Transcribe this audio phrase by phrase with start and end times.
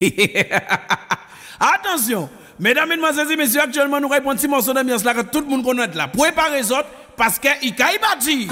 [1.60, 5.46] Attention, mesdames, mesdemoiselles et messieurs, actuellement nous répondons à Simon Sodomias là que tout le
[5.46, 6.08] monde connaît là.
[6.08, 8.48] Préparez autres parce que Ikaï bâtit.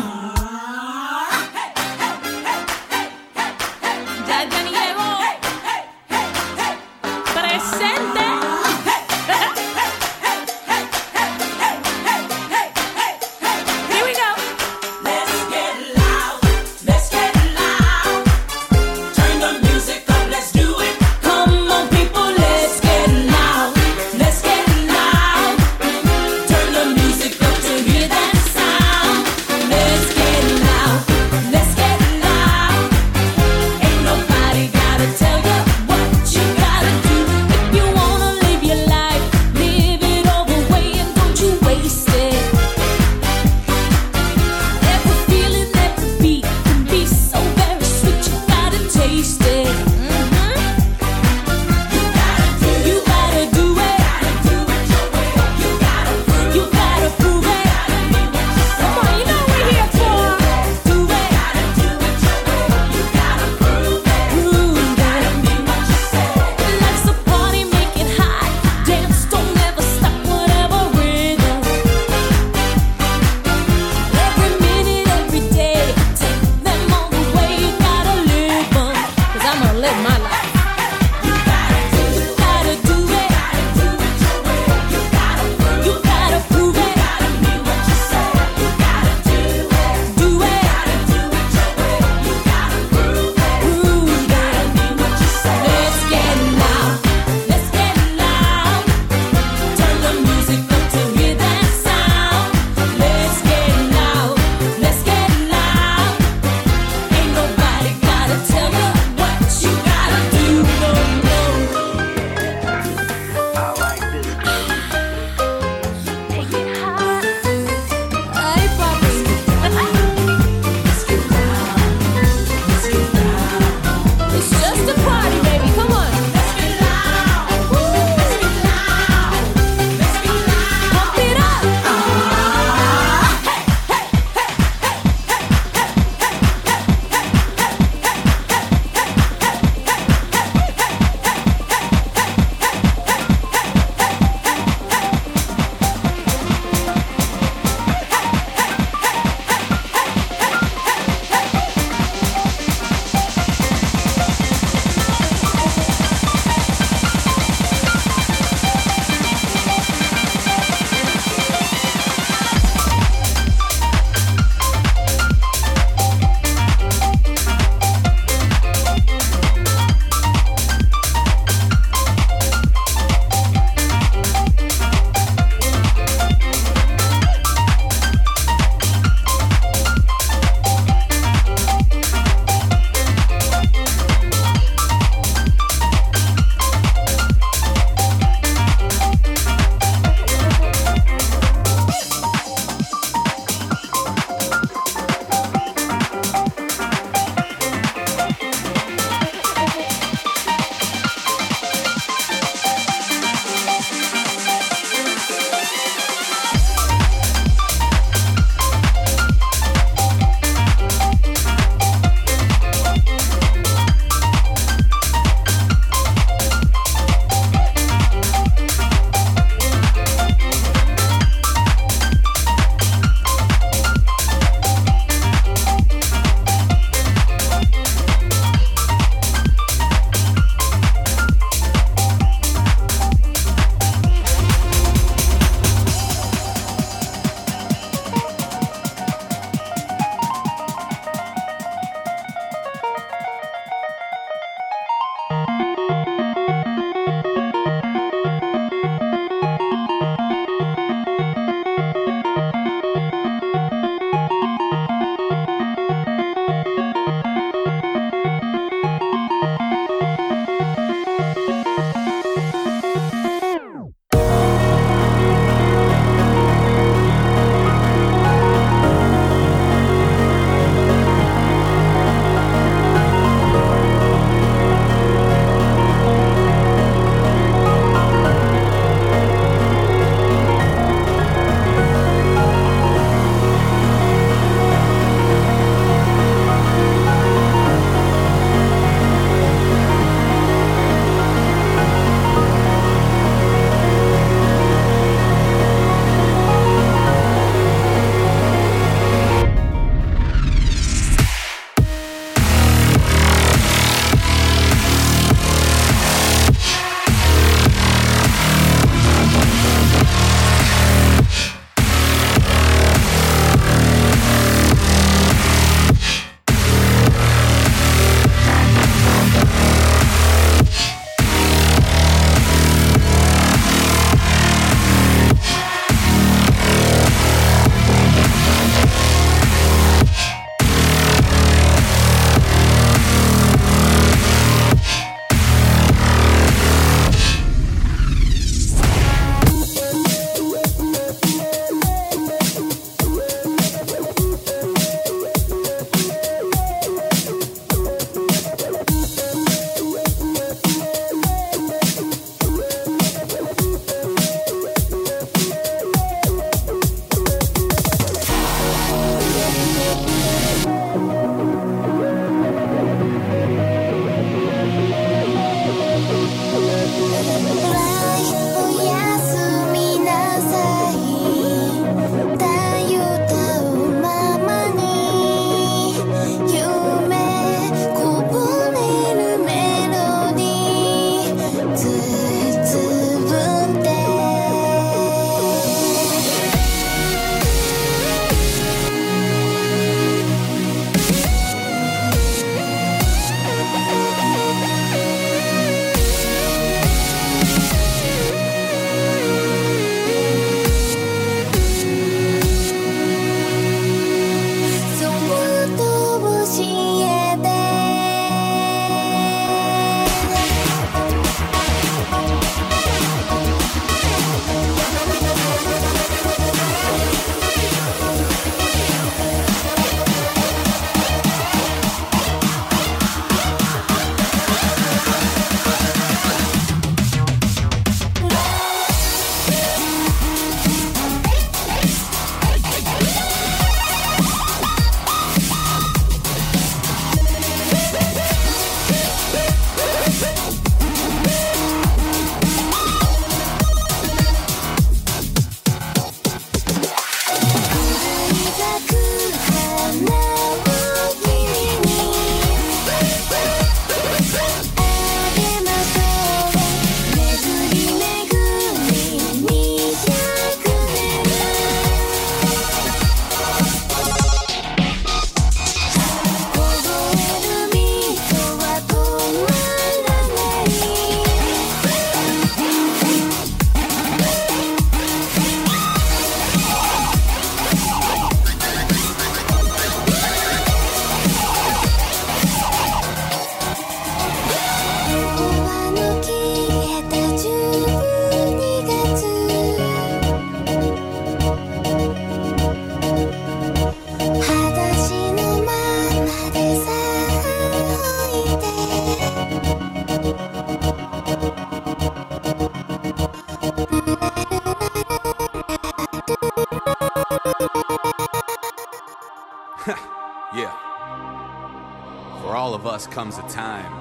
[512.99, 513.93] Us comes a time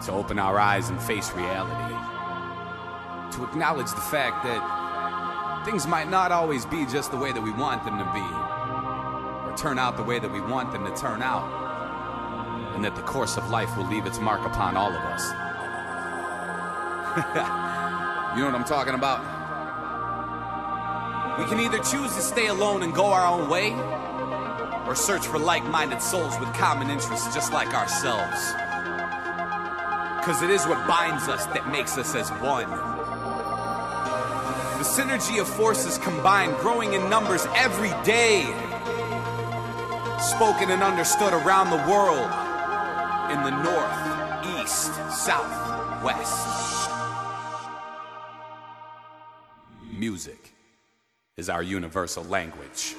[0.00, 1.94] to open our eyes and face reality.
[3.36, 7.52] To acknowledge the fact that things might not always be just the way that we
[7.52, 8.26] want them to be,
[9.46, 11.44] or turn out the way that we want them to turn out,
[12.74, 15.24] and that the course of life will leave its mark upon all of us.
[18.34, 19.20] you know what I'm talking about?
[21.38, 23.72] We can either choose to stay alone and go our own way,
[24.88, 28.52] or search for like minded souls with common interests just like ourselves.
[30.16, 32.70] Because it is what binds us that makes us as one.
[34.78, 38.44] The synergy of forces combined, growing in numbers every day.
[40.18, 42.30] Spoken and understood around the world
[43.30, 46.90] in the north, east, south, west.
[49.92, 50.54] Music
[51.36, 52.94] is our universal language.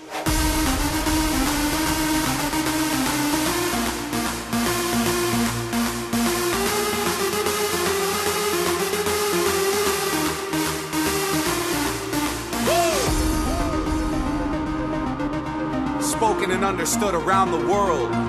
[16.70, 18.29] Understood around the world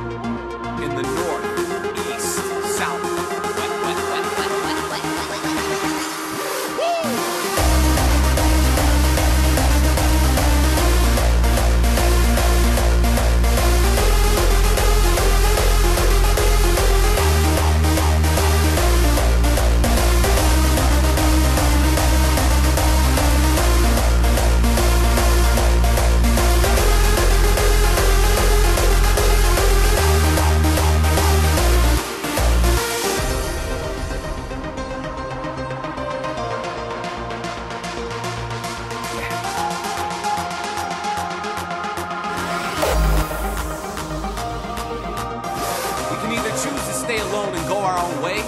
[47.40, 48.38] alone and go our own way,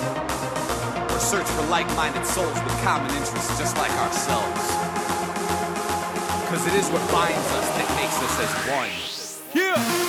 [1.13, 4.63] or search for like minded souls with common interests just like ourselves.
[6.43, 8.91] Because it is what binds us that makes us as one.
[9.55, 10.02] Yeah!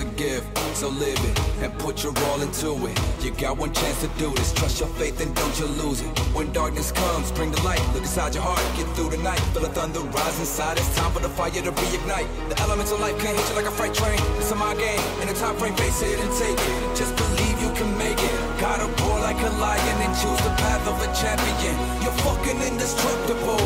[0.00, 2.96] A gift, so live it and put your all into it.
[3.22, 4.50] You got one chance to do this.
[4.54, 6.08] Trust your faith and don't you lose it.
[6.32, 7.82] When darkness comes, bring the light.
[7.92, 9.40] Look inside your heart, get through the night.
[9.52, 10.78] Feel the thunder rise inside.
[10.78, 12.28] It's time for the fire to reignite.
[12.48, 14.18] The elements of life can't hit you like a freight train.
[14.38, 15.04] It's a my game.
[15.20, 16.96] In a time frame, face it and take it.
[16.96, 18.34] Just believe you can make it.
[18.58, 21.76] Gotta roar like a lion and choose the path of a champion.
[22.00, 23.59] You're fucking indestructible.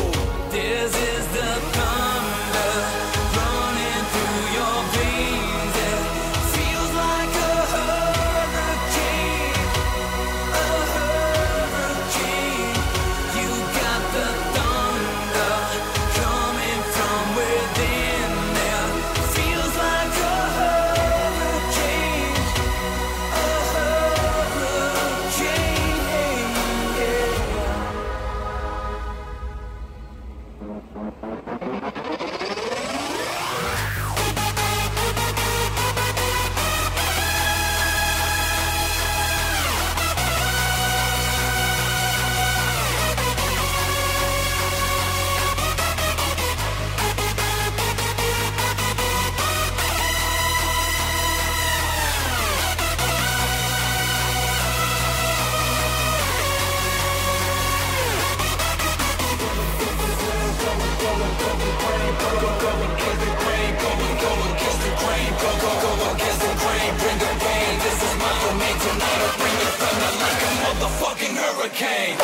[71.65, 72.15] Hurricane.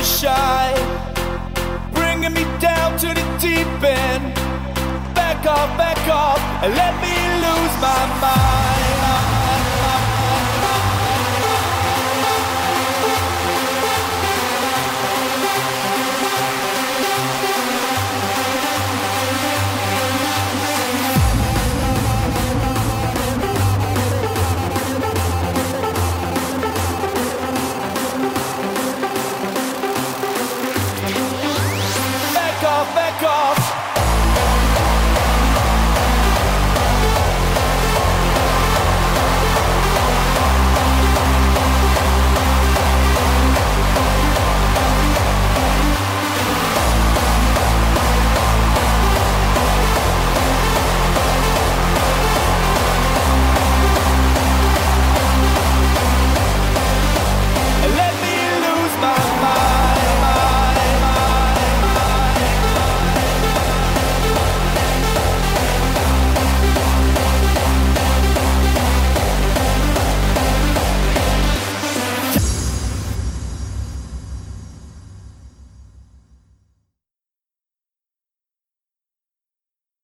[0.00, 1.92] To shine.
[1.92, 4.34] Bringing me down to the deep end.
[5.14, 7.14] Back off, back off, and let me
[7.44, 9.39] lose my mind.